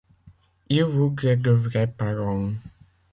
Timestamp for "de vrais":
1.37-1.85